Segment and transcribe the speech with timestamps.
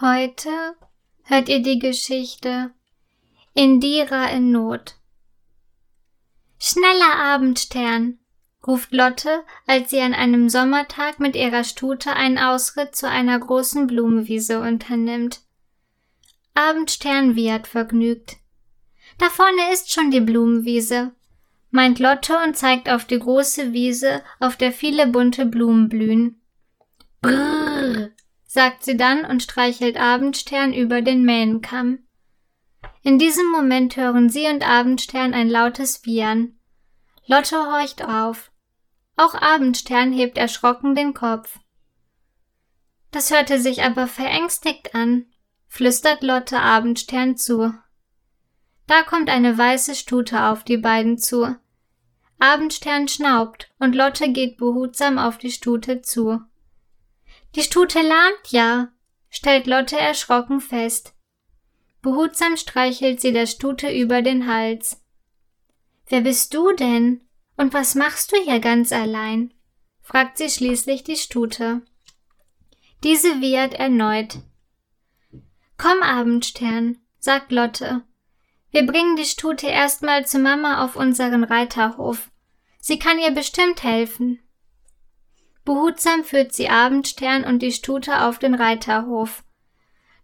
[0.00, 0.76] Heute
[1.24, 2.70] hört ihr die Geschichte
[3.54, 4.94] Indira in Not.
[6.56, 8.20] Schneller Abendstern,
[8.64, 13.88] ruft Lotte, als sie an einem Sommertag mit ihrer Stute einen Ausritt zu einer großen
[13.88, 15.40] Blumenwiese unternimmt.
[16.54, 18.36] Abendstern wiehert vergnügt.
[19.18, 21.10] Da vorne ist schon die Blumenwiese,
[21.72, 26.40] meint Lotte und zeigt auf die große Wiese, auf der viele bunte Blumen blühen.
[27.20, 28.10] Brrr,
[28.48, 31.98] sagt sie dann und streichelt Abendstern über den Mähnenkamm.
[33.02, 36.58] In diesem Moment hören sie und Abendstern ein lautes Wiehern.
[37.26, 38.50] Lotte horcht auf.
[39.16, 41.58] Auch Abendstern hebt erschrocken den Kopf.
[43.10, 45.26] Das hörte sich aber verängstigt an,
[45.66, 47.74] flüstert Lotte Abendstern zu.
[48.86, 51.54] Da kommt eine weiße Stute auf die beiden zu.
[52.38, 56.40] Abendstern schnaubt und Lotte geht behutsam auf die Stute zu.
[57.58, 58.92] Die Stute lahmt ja,
[59.30, 61.12] stellt Lotte erschrocken fest.
[62.02, 65.02] Behutsam streichelt sie der Stute über den Hals.
[66.06, 67.20] Wer bist du denn?
[67.56, 69.52] Und was machst du hier ganz allein?
[70.02, 71.82] fragt sie schließlich die Stute.
[73.02, 74.38] Diese wiehert erneut.
[75.78, 78.04] Komm, Abendstern, sagt Lotte.
[78.70, 82.30] Wir bringen die Stute erstmal zu Mama auf unseren Reiterhof.
[82.80, 84.38] Sie kann ihr bestimmt helfen.
[85.68, 89.44] Behutsam führt sie Abendstern und die Stute auf den Reiterhof.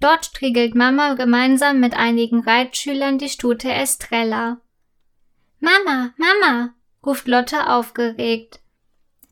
[0.00, 4.60] Dort striegelt Mama gemeinsam mit einigen Reitschülern die Stute Estrella.
[5.60, 6.74] Mama, Mama,
[7.06, 8.58] ruft Lotte aufgeregt.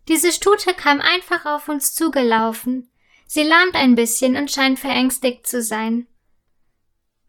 [0.07, 2.89] Diese Stute kam einfach auf uns zugelaufen.
[3.27, 6.07] Sie lahmt ein bisschen und scheint verängstigt zu sein.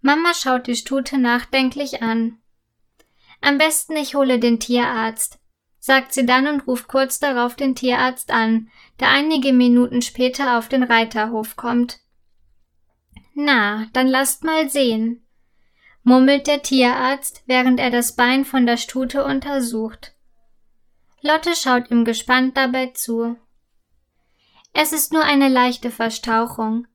[0.02, 2.38] Mama schaut die Stute nachdenklich an.
[3.42, 5.40] Am besten ich hole den Tierarzt
[5.88, 10.68] sagt sie dann und ruft kurz darauf den Tierarzt an, der einige Minuten später auf
[10.68, 12.00] den Reiterhof kommt.
[13.34, 15.26] Na, dann lasst mal sehen,
[16.04, 20.14] murmelt der Tierarzt, während er das Bein von der Stute untersucht.
[21.22, 23.38] Lotte schaut ihm gespannt dabei zu.
[24.74, 26.86] Es ist nur eine leichte Verstauchung,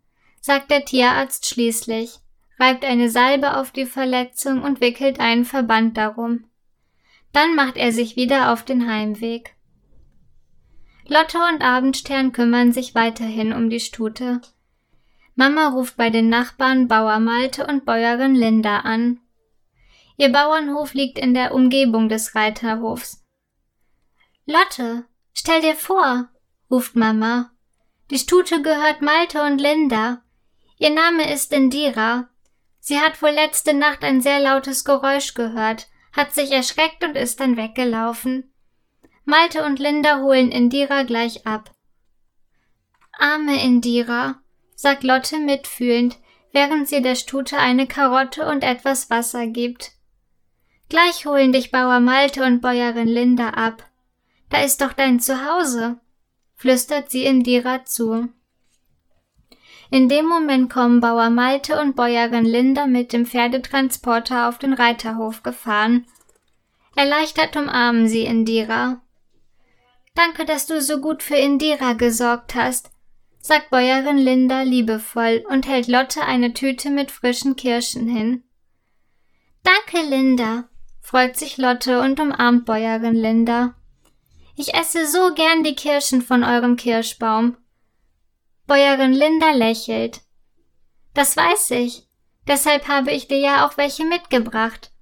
[0.42, 2.18] sagt der Tierarzt schließlich,
[2.60, 6.44] reibt eine Salbe auf die Verletzung und wickelt einen Verband darum.
[7.32, 9.56] Dann macht er sich wieder auf den Heimweg.
[11.06, 14.40] Lotte und Abendstern kümmern sich weiterhin um die Stute.
[15.34, 19.18] Mama ruft bei den Nachbarn Bauer Malte und Bäuerin Linda an.
[20.18, 23.24] Ihr Bauernhof liegt in der Umgebung des Reiterhofs.
[24.44, 26.28] Lotte, stell dir vor,
[26.70, 27.50] ruft Mama.
[28.10, 30.22] Die Stute gehört Malte und Linda.
[30.78, 32.28] Ihr Name ist Indira.
[32.78, 37.40] Sie hat wohl letzte Nacht ein sehr lautes Geräusch gehört hat sich erschreckt und ist
[37.40, 38.52] dann weggelaufen.
[39.24, 41.74] Malte und Linda holen Indira gleich ab.
[43.12, 44.40] Arme Indira,
[44.74, 46.18] sagt Lotte mitfühlend,
[46.52, 49.92] während sie der Stute eine Karotte und etwas Wasser gibt.
[50.88, 53.88] Gleich holen dich Bauer Malte und Bäuerin Linda ab.
[54.50, 55.98] Da ist doch dein Zuhause,
[56.56, 58.28] flüstert sie Indira zu.
[59.92, 65.42] In dem Moment kommen Bauer Malte und Bäuerin Linda mit dem Pferdetransporter auf den Reiterhof
[65.42, 66.06] gefahren.
[66.96, 69.02] Erleichtert umarmen sie Indira.
[70.14, 72.90] Danke, dass du so gut für Indira gesorgt hast,
[73.38, 78.44] sagt Bäuerin Linda liebevoll und hält Lotte eine Tüte mit frischen Kirschen hin.
[79.62, 80.70] Danke, Linda,
[81.02, 83.74] freut sich Lotte und umarmt Bäuerin Linda.
[84.56, 87.58] Ich esse so gern die Kirschen von eurem Kirschbaum.
[88.72, 90.22] Bäuerin Linda lächelt.
[91.12, 92.08] Das weiß ich.
[92.46, 94.92] Deshalb habe ich dir ja auch welche mitgebracht,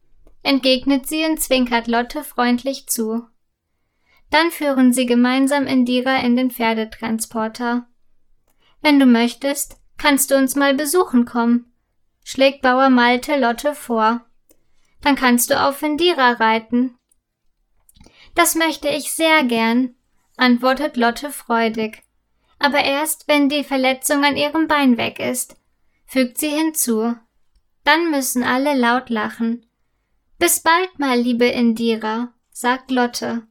[0.43, 3.29] entgegnet sie und zwinkert Lotte freundlich zu.
[4.29, 7.87] Dann führen sie gemeinsam Indira in den Pferdetransporter.
[8.83, 11.73] Wenn du möchtest, kannst du uns mal besuchen kommen,
[12.25, 14.27] schlägt Bauer Malte Lotte vor.
[15.01, 16.99] Dann kannst du auf Indira reiten.
[18.35, 19.95] Das möchte ich sehr gern,
[20.37, 22.03] antwortet Lotte freudig
[22.61, 25.57] aber erst, wenn die Verletzung an ihrem Bein weg ist,
[26.07, 27.17] fügt sie hinzu.
[27.85, 29.67] Dann müssen alle laut lachen.
[30.39, 33.47] Bis bald mal, liebe Indira, sagt Lotte.